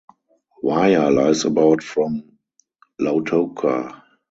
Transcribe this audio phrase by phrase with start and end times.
[0.63, 2.39] Waya lies about from
[2.99, 4.01] Lautoka.